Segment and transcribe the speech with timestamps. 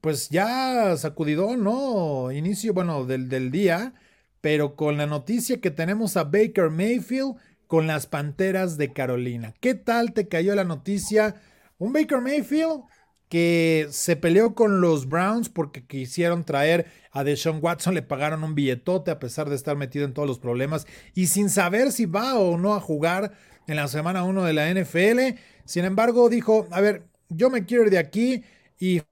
[0.00, 2.32] pues ya sacudidón, ¿no?
[2.32, 3.94] Inicio, bueno, del, del día,
[4.40, 9.54] pero con la noticia que tenemos a Baker Mayfield con las Panteras de Carolina.
[9.60, 11.40] ¿Qué tal te cayó la noticia?
[11.78, 12.82] Un Baker Mayfield
[13.28, 18.56] que se peleó con los Browns porque quisieron traer a Deshaun Watson, le pagaron un
[18.56, 22.34] billetote a pesar de estar metido en todos los problemas y sin saber si va
[22.38, 23.32] o no a jugar
[23.68, 25.38] en la semana 1 de la NFL.
[25.64, 28.42] Sin embargo, dijo, a ver, yo me quiero ir de aquí
[28.80, 29.02] y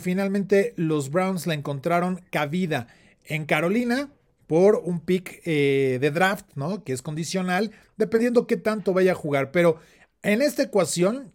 [0.00, 2.88] finalmente los Browns la encontraron cabida
[3.24, 4.10] en Carolina
[4.46, 6.82] por un pick eh, de draft, ¿no?
[6.82, 9.52] Que es condicional, dependiendo qué tanto vaya a jugar.
[9.52, 9.78] Pero
[10.22, 11.30] en esta ecuación,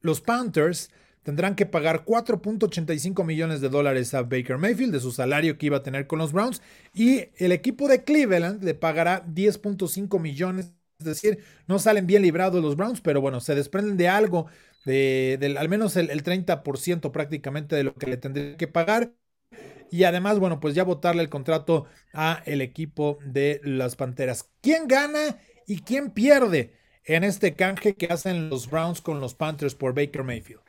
[0.00, 0.90] los Panthers
[1.22, 5.78] tendrán que pagar 4.85 millones de dólares a Baker Mayfield de su salario que iba
[5.78, 6.62] a tener con los Browns
[6.94, 12.62] y el equipo de Cleveland le pagará 10.5 millones, es decir, no salen bien librados
[12.62, 14.46] los Browns, pero bueno, se desprenden de algo,
[14.84, 19.12] de, al menos el, el 30% prácticamente de lo que le tendría que pagar.
[19.90, 24.50] Y además, bueno, pues ya votarle el contrato a el equipo de las Panteras.
[24.60, 26.72] ¿Quién gana y quién pierde
[27.04, 30.62] en este canje que hacen los Browns con los Panthers por Baker Mayfield?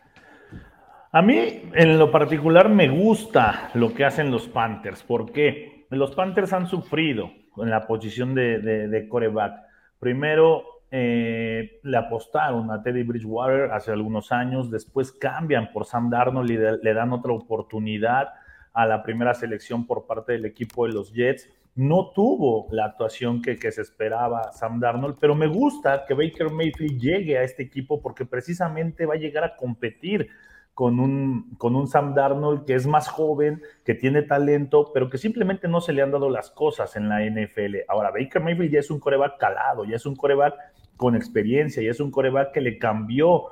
[1.11, 5.03] A mí, en lo particular, me gusta lo que hacen los Panthers.
[5.03, 9.66] porque Los Panthers han sufrido en la posición de, coreback.
[9.99, 16.49] Primero, eh, le apostaron a Teddy Bridgewater hace algunos años, después cambian por Sam Darnold
[16.49, 18.29] y le dan otra oportunidad
[18.73, 21.49] a la primera selección por parte del equipo de los Jets.
[21.75, 26.51] No tuvo la actuación que, que, se esperaba Sam Darnold, pero me gusta que Baker
[26.51, 30.29] Mayfield llegue a este equipo porque precisamente va a llegar a competir
[30.77, 35.17] con un, con un Sam Darnold que es más joven, que tiene talento, pero que
[35.17, 37.77] simplemente no se le han dado las cosas en la NFL.
[37.87, 40.53] Ahora, Baker Mayfield ya es un coreback calado, ya es un coreback
[40.95, 43.45] con experiencia, ya es un coreback que le cambió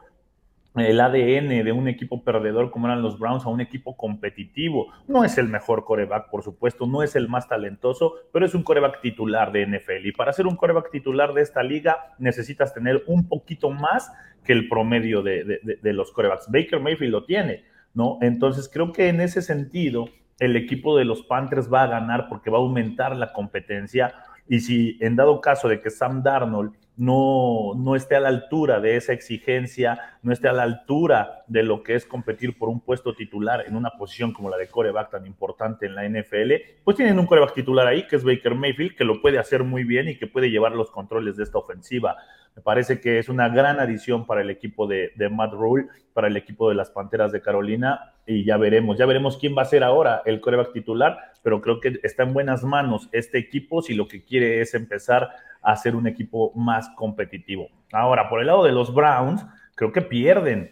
[0.76, 4.92] el ADN de un equipo perdedor como eran los Browns a un equipo competitivo.
[5.08, 8.64] No es el mejor coreback, por supuesto, no es el más talentoso, pero es un
[8.64, 10.06] coreback titular de NFL.
[10.06, 14.12] Y para ser un coreback titular de esta liga necesitas tener un poquito más
[14.44, 16.52] que el promedio de, los corebacks.
[16.52, 18.20] Baker Mayfield lo tiene, ¿no?
[18.22, 20.06] Entonces creo que en ese sentido
[20.40, 24.14] el equipo de los Panthers va a ganar porque va a aumentar la competencia.
[24.48, 28.80] Y si en dado caso de que Sam Darnold no, no esté a la altura
[28.80, 32.80] de esa exigencia, no esté a la altura de lo que es competir por un
[32.80, 36.98] puesto titular en una posición como la de coreback tan importante en la NFL, pues
[36.98, 40.08] tienen un coreback titular ahí, que es Baker Mayfield, que lo puede hacer muy bien
[40.08, 42.16] y que puede llevar los controles de esta ofensiva.
[42.56, 46.28] Me parece que es una gran adición para el equipo de, de Matt Rule, para
[46.28, 49.66] el equipo de las Panteras de Carolina, y ya veremos, ya veremos quién va a
[49.66, 53.94] ser ahora el coreback titular, pero creo que está en buenas manos este equipo si
[53.94, 55.30] lo que quiere es empezar
[55.66, 57.68] a ser un equipo más competitivo.
[57.92, 59.46] Ahora, por el lado de los Browns,
[59.76, 60.72] creo que pierden,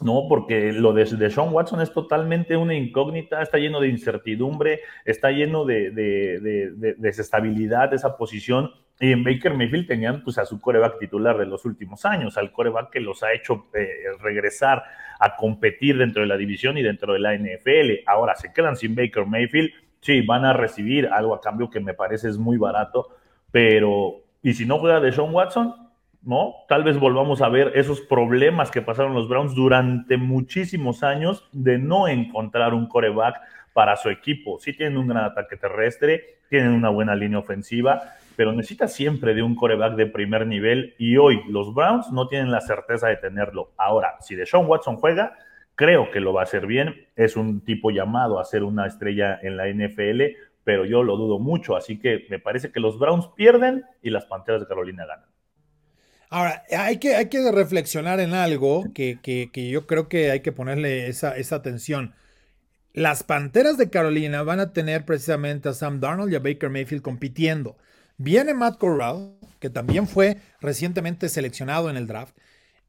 [0.00, 0.26] ¿no?
[0.28, 5.64] Porque lo de, Sean Watson es totalmente una incógnita, está lleno de incertidumbre, está lleno
[5.64, 8.70] de, de, desestabilidad de esa posición.
[9.00, 12.52] Y en Baker Mayfield tenían pues, a su coreback titular de los últimos años, al
[12.52, 13.88] coreback que los ha hecho eh,
[14.20, 14.84] regresar
[15.18, 18.04] a competir dentro de la división y dentro de la NFL.
[18.06, 21.94] Ahora se quedan sin Baker Mayfield, sí, van a recibir algo a cambio que me
[21.94, 23.08] parece es muy barato,
[23.52, 25.74] pero, ¿y si no juega de Sean Watson?
[26.22, 26.54] ¿No?
[26.68, 31.78] Tal vez volvamos a ver esos problemas que pasaron los Browns durante muchísimos años de
[31.78, 33.40] no encontrar un coreback
[33.72, 34.58] para su equipo.
[34.58, 38.02] Sí tienen un gran ataque terrestre, tienen una buena línea ofensiva,
[38.36, 42.50] pero necesita siempre de un coreback de primer nivel y hoy los Browns no tienen
[42.50, 43.72] la certeza de tenerlo.
[43.76, 45.34] Ahora, si de Sean Watson juega,
[45.74, 47.06] creo que lo va a hacer bien.
[47.16, 50.22] Es un tipo llamado a ser una estrella en la NFL,
[50.64, 51.76] pero yo lo dudo mucho.
[51.76, 55.28] Así que me parece que los Browns pierden y las Panteras de Carolina ganan.
[56.30, 59.18] Ahora, hay que, hay que reflexionar en algo que,
[59.54, 62.14] yo creo que hay que ponerle esa, esa atención.
[62.94, 67.02] Las Panteras de Carolina van a tener precisamente a Sam Darnold y a Baker Mayfield
[67.02, 67.76] compitiendo.
[68.16, 72.34] Viene Matt Corral, que también fue recientemente seleccionado en el draft,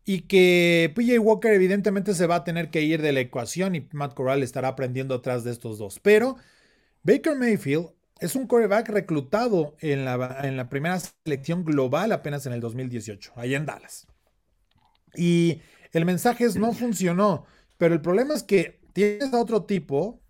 [0.05, 3.87] y que PJ Walker evidentemente se va a tener que ir de la ecuación y
[3.91, 5.99] Matt Corral estará aprendiendo atrás de estos dos.
[5.99, 6.37] Pero
[7.03, 7.89] Baker Mayfield
[8.19, 13.33] es un quarterback reclutado en la, en la primera selección global apenas en el 2018,
[13.35, 14.07] allá en Dallas.
[15.15, 15.61] Y
[15.91, 17.45] el mensaje es no funcionó,
[17.77, 20.21] pero el problema es que tienes a otro tipo,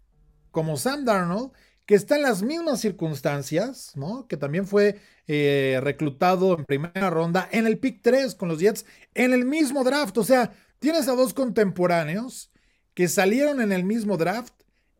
[0.51, 1.51] como Sam Darnold,
[1.85, 4.27] que está en las mismas circunstancias, ¿no?
[4.27, 8.85] Que también fue eh, reclutado en primera ronda en el pick 3 con los Jets,
[9.13, 10.17] en el mismo draft.
[10.17, 12.51] O sea, tienes a dos contemporáneos
[12.93, 14.53] que salieron en el mismo draft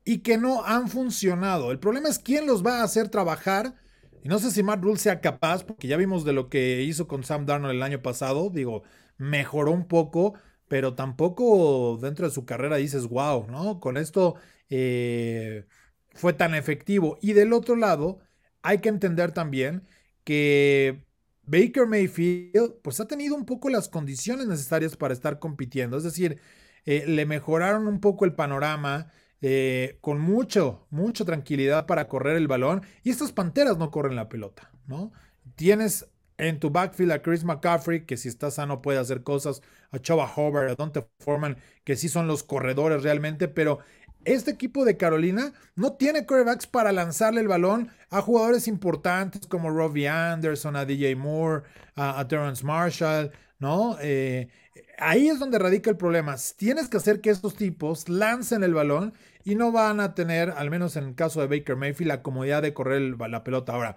[0.06, 1.72] y que no han funcionado.
[1.72, 3.76] El problema es quién los va a hacer trabajar.
[4.24, 7.08] Y no sé si Matt Rule sea capaz, porque ya vimos de lo que hizo
[7.08, 8.50] con Sam Darnold el año pasado.
[8.50, 8.84] Digo,
[9.18, 10.34] mejoró un poco,
[10.68, 13.80] pero tampoco dentro de su carrera dices, wow, ¿no?
[13.80, 14.36] Con esto
[14.70, 15.66] eh,
[16.14, 17.18] fue tan efectivo.
[17.22, 18.20] Y del otro lado,
[18.62, 19.88] hay que entender también
[20.24, 21.06] que
[21.46, 25.98] Baker Mayfield, pues ha tenido un poco las condiciones necesarias para estar compitiendo.
[25.98, 26.40] Es decir,
[26.86, 29.12] eh, le mejoraron un poco el panorama.
[29.46, 32.82] Eh, con mucho, mucha tranquilidad para correr el balón.
[33.04, 35.12] Y estas panteras no corren la pelota, ¿no?
[35.56, 36.08] Tienes
[36.38, 39.62] en tu backfield a Chris McCaffrey, que si está sano puede hacer cosas,
[39.92, 43.80] a Chava Hobart, a Dante Foreman, que sí son los corredores realmente, pero
[44.24, 49.72] este equipo de Carolina no tiene quarterbacks para lanzarle el balón a jugadores importantes como
[49.72, 51.64] Robbie Anderson, a DJ Moore,
[51.98, 53.98] a, Terrence Marshall, ¿no?
[54.00, 54.48] Eh,
[54.98, 56.36] ahí es donde radica el problema.
[56.58, 59.14] Tienes que hacer que estos tipos lancen el balón
[59.44, 62.62] y no van a tener, al menos en el caso de Baker Mayfield, la comodidad
[62.62, 63.74] de correr la pelota.
[63.74, 63.96] Ahora,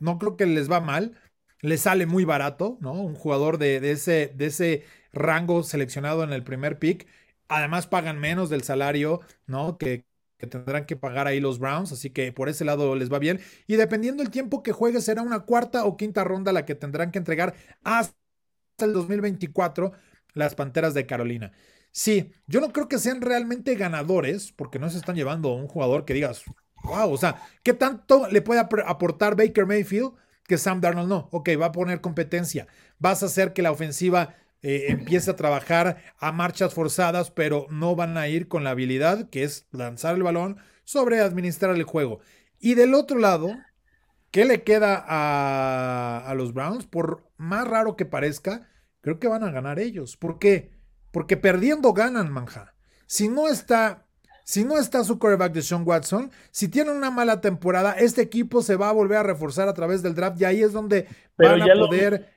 [0.00, 1.18] no creo que les va mal,
[1.60, 2.92] les sale muy barato, ¿no?
[2.92, 7.06] Un jugador de, ese, de ese rango seleccionado en el primer pick.
[7.48, 9.78] Además, pagan menos del salario, ¿no?
[9.78, 10.04] Que,
[10.50, 13.40] tendrán que pagar ahí los Browns, así que por ese lado les va bien.
[13.66, 17.10] Y dependiendo del tiempo que juegue, será una cuarta o quinta ronda la que tendrán
[17.12, 18.14] que entregar hasta
[18.80, 19.92] el 2024
[20.34, 21.52] las Panteras de Carolina.
[21.90, 25.68] Sí, yo no creo que sean realmente ganadores, porque no se están llevando a un
[25.68, 26.42] jugador que digas,
[26.82, 30.12] wow, o sea, ¿qué tanto le puede aportar Baker Mayfield
[30.46, 31.28] que Sam Darnold no?
[31.30, 32.66] Ok, va a poner competencia,
[32.98, 37.94] vas a hacer que la ofensiva eh, empiece a trabajar a marchas forzadas, pero no
[37.94, 42.20] van a ir con la habilidad que es lanzar el balón sobre administrar el juego.
[42.58, 43.54] Y del otro lado,
[44.30, 46.86] ¿qué le queda a, a los Browns?
[46.86, 48.68] Por más raro que parezca,
[49.04, 50.16] creo que van a ganar ellos.
[50.16, 50.70] ¿Por qué?
[51.12, 52.74] Porque perdiendo ganan, manja.
[53.04, 54.06] Si no está,
[54.44, 58.62] si no está su quarterback de Sean Watson, si tienen una mala temporada, este equipo
[58.62, 61.06] se va a volver a reforzar a través del draft y ahí es donde
[61.36, 62.30] van a poder.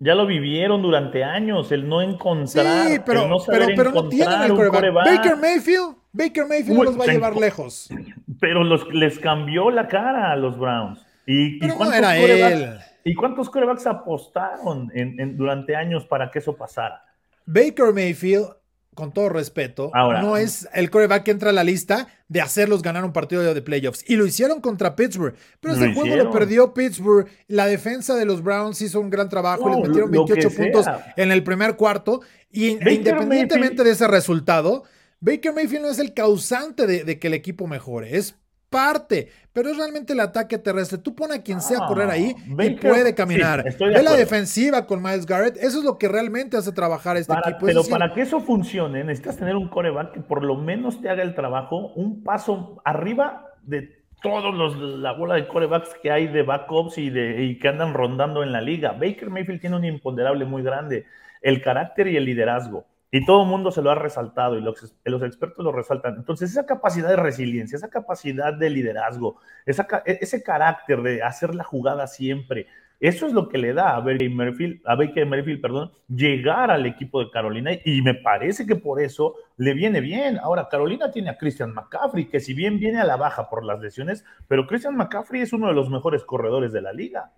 [0.00, 2.88] ya lo vivieron durante años, el no encontrar.
[2.88, 5.06] Sí, pero no, pero, no tienen el quarterback.
[5.06, 7.88] Baker Mayfield, Baker Mayfield no los va a llevar lejos.
[8.40, 11.04] Pero los, les cambió la cara a los Browns.
[11.26, 12.78] ¿Y, pero no era él.
[13.04, 14.90] ¿Y cuántos quarterbacks apostaron
[15.36, 17.04] durante años para que eso pasara?
[17.46, 18.48] Baker Mayfield,
[18.94, 23.04] con todo respeto, no es el coreback que entra a la lista de hacerlos ganar
[23.04, 24.04] un partido de playoffs.
[24.08, 25.34] Y lo hicieron contra Pittsburgh.
[25.60, 27.26] Pero ese juego lo perdió Pittsburgh.
[27.46, 29.68] La defensa de los Browns hizo un gran trabajo.
[29.70, 30.86] les metieron 28 puntos
[31.16, 32.20] en el primer cuarto.
[32.50, 34.82] Y independientemente de ese resultado,
[35.20, 38.16] Baker Mayfield no es el causante de, de que el equipo mejore.
[38.16, 38.36] Es
[38.68, 40.98] parte, pero es realmente el ataque terrestre.
[40.98, 43.64] Tú pon a quien sea a correr ahí y puede caminar.
[43.78, 45.56] Ve la defensiva con Miles Garrett.
[45.56, 47.66] Eso es lo que realmente hace trabajar este equipo.
[47.66, 51.22] Pero para que eso funcione, necesitas tener un coreback que por lo menos te haga
[51.22, 56.42] el trabajo un paso arriba de todos los la bola de corebacks que hay de
[56.42, 58.92] backups y de y que andan rondando en la liga.
[58.92, 61.06] Baker Mayfield tiene un imponderable muy grande,
[61.40, 62.84] el carácter y el liderazgo.
[63.10, 66.16] Y todo el mundo se lo ha resaltado y los, expertos lo resaltan.
[66.16, 71.54] Entonces, esa capacidad de resiliencia, esa capacidad de liderazgo, esa, e, ese carácter de hacer
[71.54, 72.66] la jugada siempre,
[73.00, 76.84] eso es lo que le da a Baker Merfield, a Baker Merfield, perdón, llegar al
[76.84, 80.36] equipo de Carolina y me parece que por eso le viene bien.
[80.38, 83.80] Ahora, Carolina tiene a Christian McCaffrey, que si bien viene a la baja por las
[83.80, 87.30] lesiones, pero Christian McCaffrey es uno de los mejores corredores de la liga.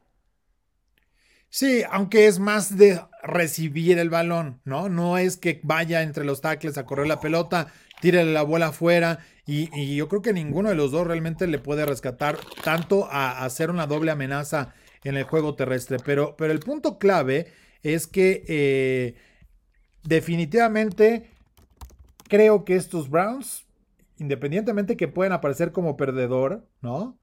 [1.51, 4.89] Sí, aunque es más de recibir el balón, ¿no?
[4.89, 9.19] No es que vaya entre los tackles a correr la pelota, tire la bola afuera.
[9.47, 13.69] Y, yo creo que ninguno de los dos realmente le puede rescatar tanto a, hacer
[13.71, 15.99] una doble amenaza en el juego terrestre.
[16.05, 19.17] Pero, pero el punto clave es que eh,
[20.05, 21.31] definitivamente
[22.29, 23.67] creo que estos Browns,
[24.19, 27.20] independientemente que pueden aparecer como perdedor, ¿no?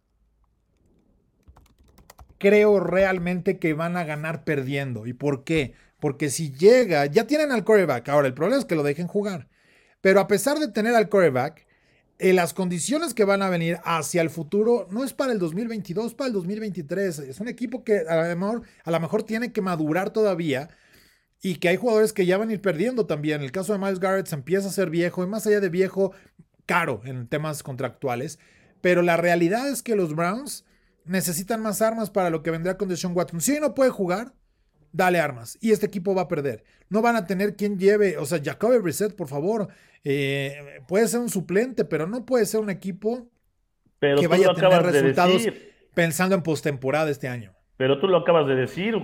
[2.38, 5.08] Creo realmente que van a ganar perdiendo.
[5.08, 5.74] ¿Y por qué?
[6.00, 8.10] Porque si llega, ya tienen al coreback.
[8.10, 9.48] Ahora, el problema es que lo dejen jugar.
[10.01, 11.65] Pero a pesar de tener al coreback,
[12.20, 16.13] eh, las condiciones que van a venir hacia el futuro no es para el 2022,
[16.15, 17.20] para el 2023.
[17.20, 20.70] Es un equipo que a lo mejor, a lo mejor tiene que madurar todavía
[21.41, 23.41] y que hay jugadores que ya van a ir perdiendo también.
[23.41, 26.12] El caso de Miles Garrett se empieza a ser viejo y más allá de viejo,
[26.65, 28.39] caro en temas contractuales.
[28.82, 30.65] Pero la realidad es que los Browns
[31.08, 33.42] necesitan más armas para lo que vendrá con Deshaun Watson.
[33.42, 34.34] Si no puede jugar,
[34.92, 35.58] dale armas.
[35.62, 36.64] Y este equipo va a perder.
[36.90, 39.68] No van a tener quien lleve, o sea, Jacoby Reset, por favor.
[40.04, 43.30] Eh, puede ser un suplente, pero no puede ser un equipo
[44.00, 45.48] que vaya a tener resultados
[45.94, 47.54] pensando en postemporada este año.
[47.78, 48.96] Pero tú lo acabas de decir,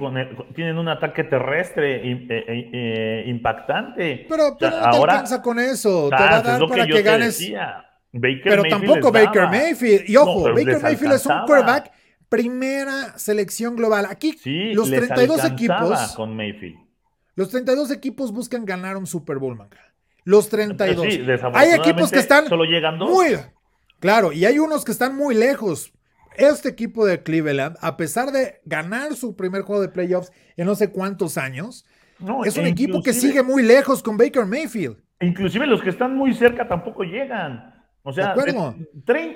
[0.55, 4.25] tienen un ataque terrestre eh, eh, impactante.
[4.27, 6.09] Pero, no ahora, alcanza con eso.
[6.09, 7.39] te va a dar para que, ganes
[8.43, 10.09] pero tampoco Baker Mayfield.
[10.09, 11.91] Y ojo, Baker Mayfield es un quarterback
[12.33, 14.07] primera selección global.
[14.09, 14.35] Aquí
[14.73, 16.13] los 32 equipos.
[16.15, 16.77] Con Mayfield.
[17.35, 19.77] Los 32 equipos buscan ganar un Super Bowl, manga.
[20.23, 21.05] Los 32.
[21.53, 23.07] hay equipos que están solo llegando.
[23.07, 23.37] muy
[23.99, 25.93] claro, y hay unos que están muy lejos.
[26.35, 30.73] Este equipo de Cleveland, a pesar de ganar su primer juego de playoffs en no
[30.73, 31.85] sé cuántos años,
[32.45, 34.97] es un equipo que sigue muy lejos con Baker Mayfield.
[35.21, 37.72] Inclusive los que están muy cerca tampoco llegan.
[38.05, 38.35] O sea,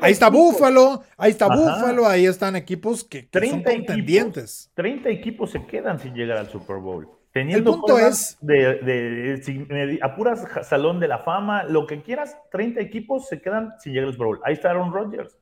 [0.01, 4.69] ahí está Búfalo, ahí está Búfalo, ahí están equipos que, son contendientes.
[4.75, 7.07] 30 equipos se quedan sin llegar al Super Bowl.
[7.31, 13.27] Teniendo el punto es de, apuras salón de la fama, lo que quieras, 30 equipos
[13.27, 14.41] se quedan sin llegar al Super Bowl.
[14.43, 15.37] Ahí está Aaron Rodgers.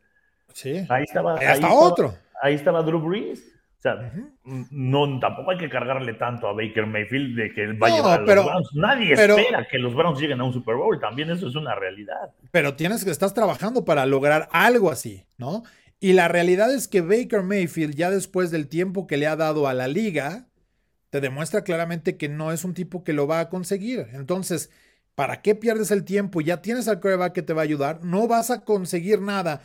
[0.54, 0.86] Sí.
[0.88, 1.40] Ahí estaba.
[1.40, 2.14] Ahí, está otro.
[2.42, 3.55] Ahí estaba Drew Brees.
[3.86, 4.12] Sea,
[4.72, 8.70] no, tampoco hay que cargarle tanto a Baker Mayfield de que vaya a los Browns.
[8.74, 11.00] Nadie espera que los Browns lleguen a un Super Bowl.
[11.00, 12.32] También eso es una realidad.
[12.50, 15.62] Pero tienes que estás trabajando para lograr algo así, ¿no?
[16.00, 19.68] Y la realidad es que Baker Mayfield, ya después del tiempo que le ha dado
[19.68, 20.48] a la liga,
[21.12, 24.08] te demuestra claramente que no es un tipo que lo va a conseguir.
[24.14, 24.72] Entonces,
[25.14, 26.42] ¿para qué pierdes el tiempo?
[26.42, 29.62] Ya tienes al quarterback que te va a ayudar, no vas a conseguir nada.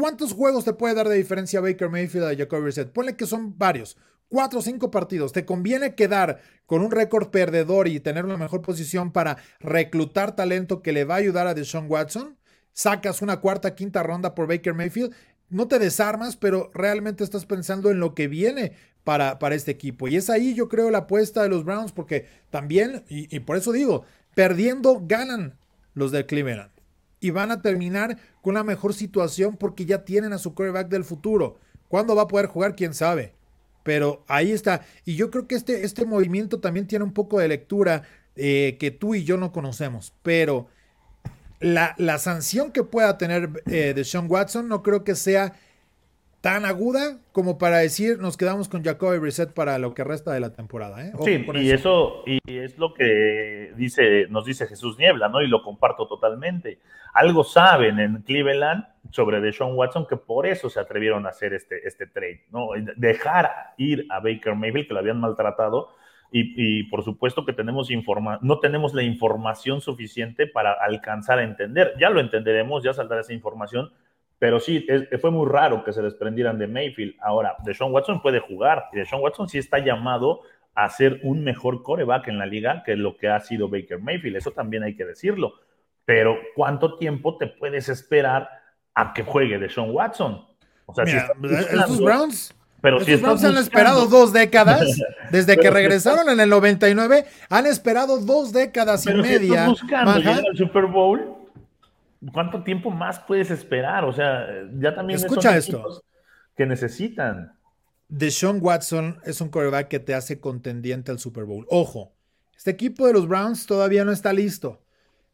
[0.00, 2.92] ¿Cuántos juegos te puede dar de diferencia Baker Mayfield a Jacoby Brissett?
[2.92, 3.96] Ponle que son varios,
[4.28, 5.32] cuatro o cinco partidos.
[5.32, 10.82] ¿Te conviene quedar con un récord perdedor y tener una mejor posición para reclutar talento
[10.82, 12.38] que le va a ayudar a Deshaun Watson?
[12.72, 15.12] Sacas una cuarta, quinta ronda por Baker Mayfield
[15.50, 20.06] no te desarmas, pero realmente estás pensando en lo que viene para, para este equipo.
[20.06, 23.72] Y es ahí yo creo la apuesta de los Browns, porque también, y, por eso
[23.72, 24.04] digo,
[24.36, 25.58] perdiendo ganan
[25.94, 26.70] los de Cleveland.
[27.20, 31.04] Y van a terminar con una mejor situación porque ya tienen a su quarterback del
[31.04, 31.58] futuro.
[31.88, 32.76] ¿Cuándo va a poder jugar?
[32.76, 33.34] ¿Quién sabe?
[33.82, 34.82] Pero ahí está.
[35.04, 38.02] Y yo creo que este, este movimiento también tiene un poco de lectura
[38.36, 40.12] eh, que tú y yo no conocemos.
[40.22, 40.68] Pero
[41.60, 45.54] la, la sanción que pueda tener eh, de Sean Watson no creo que sea
[46.48, 50.40] tan aguda como para decir nos quedamos con Jacoby Reset para lo que resta de
[50.40, 51.04] la temporada.
[51.04, 51.12] ¿eh?
[51.22, 52.22] Sí, y eso.
[52.24, 55.42] y es lo que dice, nos dice Jesús Niebla, ¿no?
[55.42, 56.78] Y lo comparto totalmente.
[57.12, 61.86] Algo saben en Cleveland sobre Deshaun Watson que por eso se atrevieron a hacer este,
[61.86, 62.68] este trade, ¿no?
[62.96, 65.90] Dejar ir a Baker Mayfield, que lo habían maltratado,
[66.30, 71.94] y, por supuesto que tenemos informa no tenemos la información suficiente para alcanzar a entender.
[71.98, 73.90] Ya lo entenderemos, ya saldrá esa información,
[74.38, 74.86] pero sí,
[75.20, 77.14] fue muy raro que se desprendieran de Mayfield.
[77.20, 80.42] Ahora, Deshaun Watson puede jugar y Deshaun Watson sí está llamado
[80.74, 84.36] a ser un mejor coreback en la liga que lo que ha sido Baker Mayfield.
[84.36, 85.54] Eso también hay que decirlo.
[86.04, 88.48] Pero ¿cuánto tiempo te puedes esperar
[88.94, 90.46] a que juegue Deshaun Watson?
[90.86, 95.00] O sea, si estos Browns pero si Browns han esperado dos décadas,
[95.32, 99.66] desde que regresaron en el 99, han esperado dos décadas y media.
[99.66, 101.34] Buscando al Super Bowl,
[102.32, 104.04] ¿cuánto tiempo más puedes esperar?
[104.04, 104.46] O sea,
[104.78, 106.02] ya también Escucha esto.
[106.56, 107.52] que necesitan.
[108.08, 111.66] Deshaun Watson es un quarterback que te hace contendiente al Super Bowl.
[111.68, 112.12] Ojo,
[112.56, 114.82] este equipo de los Browns todavía no está listo,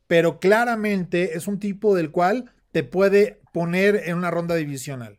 [0.07, 5.19] pero claramente es un tipo del cual te puede poner en una ronda divisional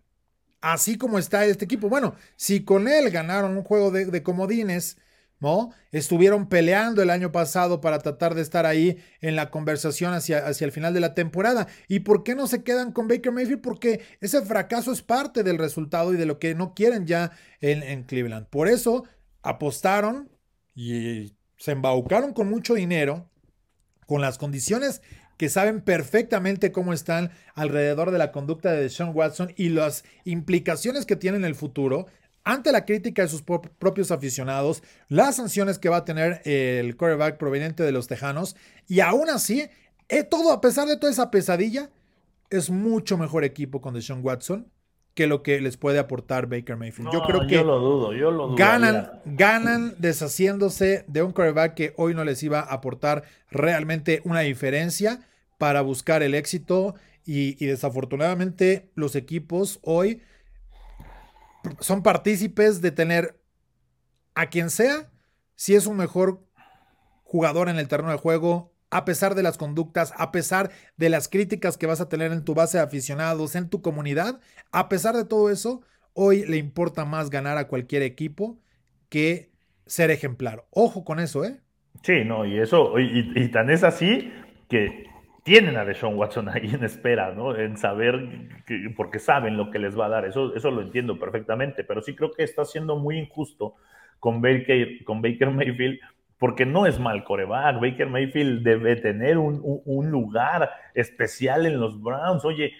[0.65, 1.89] así como está este equipo.
[1.89, 4.97] Bueno, si con él ganaron un juego de, comodines,
[5.39, 5.71] ¿no?
[5.91, 10.65] Estuvieron peleando el año pasado para tratar de estar ahí en la conversación hacia, hacia
[10.65, 11.67] el final de la temporada.
[11.87, 13.61] ¿Y por qué no se quedan con Baker Mayfield?
[13.61, 17.83] Porque ese fracaso es parte del resultado y de lo que no quieren ya en,
[17.83, 18.47] en Cleveland.
[18.47, 19.03] Por eso
[19.41, 20.29] apostaron
[20.73, 23.29] y se embaucaron con mucho dinero,
[24.07, 25.01] con las condiciones
[25.37, 31.05] que saben perfectamente cómo están alrededor de la conducta de Sean Watson y las implicaciones
[31.05, 32.07] que tiene en el futuro
[32.45, 37.37] ante la crítica de sus propios aficionados, las sanciones que va a tener el quarterback
[37.37, 38.55] proveniente de los Tejanos,
[38.87, 39.67] y aún así,
[40.07, 41.89] eh, todo, a pesar de toda esa pesadilla,
[42.51, 44.71] es mucho mejor equipo con Deshaun Watson
[45.15, 47.09] que lo que les puede aportar Baker Mayfield.
[47.11, 48.57] yo creo que lo dudo, yo lo dudo.
[48.57, 54.41] Ganan, ganan deshaciéndose de un quarterback que hoy no les iba a aportar realmente una
[54.41, 55.21] diferencia
[55.57, 60.21] para buscar el éxito y, y desafortunadamente los equipos hoy
[61.79, 63.39] son partícipes de tener
[64.33, 65.09] a quien sea,
[65.55, 66.43] si es un mejor
[67.23, 71.27] jugador en el terreno de juego, a pesar de las conductas, a pesar de las
[71.27, 74.39] críticas que vas a tener en tu base de aficionados, en tu comunidad,
[74.71, 75.81] a pesar de todo eso,
[76.13, 78.59] hoy le importa más ganar a cualquier equipo
[79.09, 79.51] que
[79.85, 80.65] ser ejemplar.
[80.71, 81.59] Ojo con eso, ¿eh?
[82.03, 84.31] Sí, no, y eso, y, tan es así
[84.69, 85.05] que
[85.45, 87.55] tienen a Deshaun Watson ahí en espera, ¿no?
[87.55, 88.49] En saber,
[88.97, 92.15] porque saben lo que les va a dar, eso, eso lo entiendo perfectamente, pero sí
[92.15, 93.75] creo que está siendo muy injusto
[94.19, 95.99] con Baker, con Baker Mayfield
[96.39, 97.79] porque no es mal coreback.
[97.79, 102.43] Baker Mayfield debe tener un, lugar especial en los Browns.
[102.43, 102.73] Oye,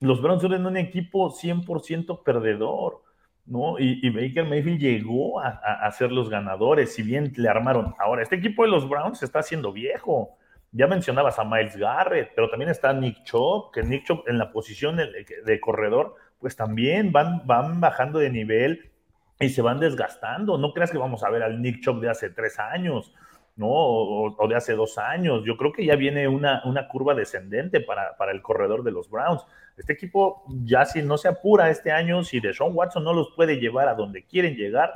[0.00, 3.02] los Browns son un equipo 100% perdedor.
[3.44, 3.78] ¿no?
[3.78, 7.94] Y, Baker Mayfield llegó a, a, ser los ganadores, si bien le armaron.
[7.98, 10.38] Ahora, este equipo de los Browns está haciendo viejo.
[10.72, 14.50] Ya mencionabas a Miles Garrett, pero también está Nick Chop, que Nick Chop en la
[14.50, 18.90] posición de, corredor, pues también van, van bajando de nivel
[19.38, 20.56] y se van desgastando.
[20.56, 23.12] No creas que vamos a ver al Nick Chop de hace tres años.
[23.56, 23.68] ¿no?
[23.68, 25.42] O, de hace dos años.
[25.44, 29.10] Yo creo que ya viene una, una curva descendente para, para, el corredor de los
[29.10, 29.44] Browns.
[29.76, 33.58] Este equipo ya si no se apura este año, si Deshaun Watson no los puede
[33.58, 34.92] llevar a donde quieren llegar,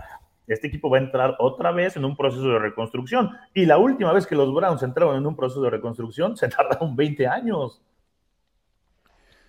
[0.47, 3.31] este equipo va a entrar otra vez en un proceso de reconstrucción.
[3.55, 6.97] Y la última vez que los Browns entraron en un proceso de reconstrucción, se tardaron
[6.97, 7.83] 20 años.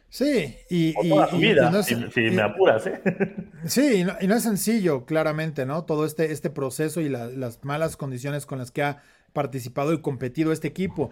[0.10, 3.02] Sí, y, toda su vida, si, me apuras, ¿eh?
[3.66, 5.84] Sí, y no, es sencillo, claramente, ¿no?
[5.84, 10.54] Todo este, este proceso y las malas condiciones con las que ha participado y competido
[10.54, 11.12] este equipo.